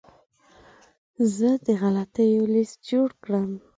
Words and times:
زه 1.35 1.49
د 1.65 1.67
غلطیو 1.81 2.43
لیست 2.53 2.77
جوړ 2.89 3.09
کړم. 3.23 3.49